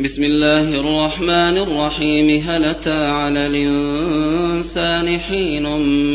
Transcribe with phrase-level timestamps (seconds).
[0.00, 5.62] بسم الله الرحمن الرحيم هل أتى على الإنسان حين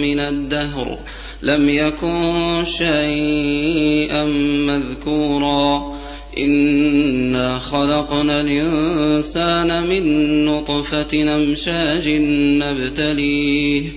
[0.02, 0.98] من الدهر
[1.44, 4.26] لم يكن شيئا
[4.68, 5.94] مذكورا
[6.38, 12.10] إنا خلقنا الإنسان من نطفة أمشاج
[12.64, 13.90] نبتليه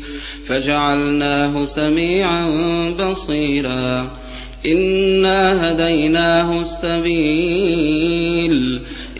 [0.46, 2.50] فجعلناه سميعا
[2.90, 4.18] بصيرا
[4.66, 7.74] إنا هديناه السبيل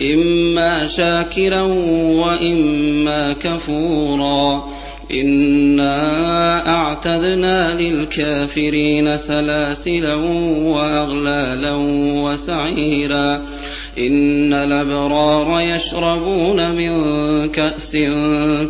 [0.01, 4.63] إما شاكرا وإما كفورا.
[5.11, 10.15] إنا أعتدنا للكافرين سلاسلا
[10.65, 11.73] وأغلالا
[12.23, 13.41] وسعيرا.
[13.97, 16.91] إن الأبرار يشربون من
[17.49, 17.91] كأس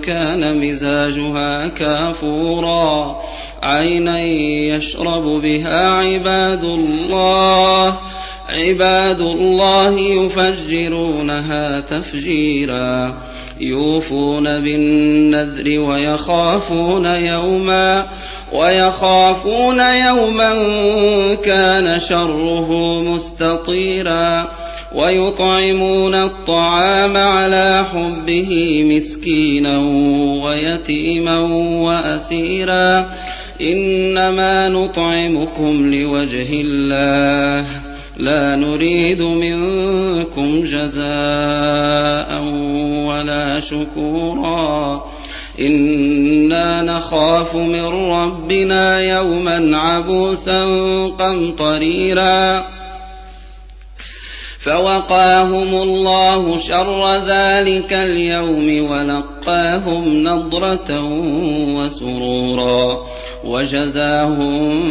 [0.04, 3.21] كان مزاجها كافورا.
[3.63, 8.15] عينا يشرب بها عباد الله.
[8.49, 13.18] عباد الله يفجرونها تفجيرا
[13.59, 18.05] يوفون بالنذر ويخافون يوما
[18.54, 20.54] ويخافون يوما
[21.43, 24.51] كان شره مستطيرا
[24.96, 29.77] ويطعمون الطعام على حبه مسكينا
[30.43, 31.40] ويتيما
[31.82, 33.10] وأسيرا.
[33.62, 37.95] إنما نطعمكم لوجه الله.
[38.18, 42.41] لا نريد منكم جزاء
[43.07, 45.05] ولا شكورا.
[45.60, 50.66] إنا نخاف من ربنا يوما عبوسا
[51.07, 52.66] قمطريرا.
[54.60, 61.02] فوقاهم الله شر ذلك اليوم ولقاهم نضرة
[61.76, 63.07] وسرورا.
[63.46, 64.81] وجزاهم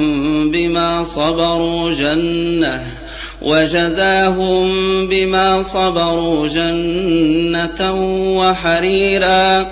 [0.50, 3.03] بما صبروا جنة.
[3.44, 4.68] وجزاهم
[5.06, 7.94] بما صبروا جنة
[8.38, 9.66] وحريرا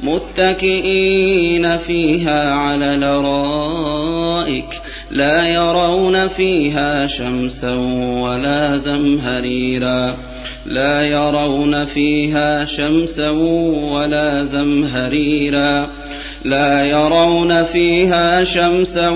[0.00, 7.74] متكئين فيها على الارائك لا يرون فيها شمسا
[8.20, 10.16] ولا زمهريرا
[10.66, 13.30] لا يرون فيها شمسا
[13.90, 15.88] ولا زمهريرا
[16.44, 19.08] لا يرون فيها شمسا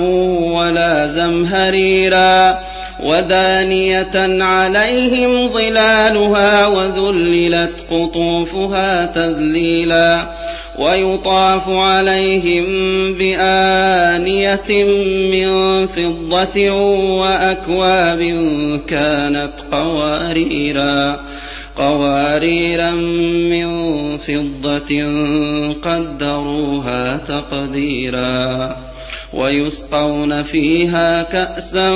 [0.53, 2.59] ولا زمهريرا
[3.03, 10.27] ودانية عليهم ظلالها وذللت قطوفها تذليلا
[10.79, 12.65] ويطاف عليهم
[13.15, 14.85] بآنية
[15.33, 16.71] من فضة
[17.21, 18.21] وأكواب
[18.89, 21.21] كانت قواريرا
[21.77, 22.91] قواريرا
[23.51, 23.69] من
[24.19, 25.03] فضة
[25.83, 28.77] قدروها تقديرا
[29.33, 31.91] ويسقون فيها كأسا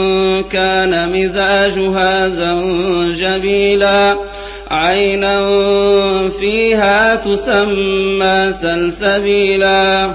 [0.50, 4.16] كان مزاجها زنجبيلا.
[4.70, 5.48] عينا
[6.40, 10.14] فيها تسمى سلسبيلا.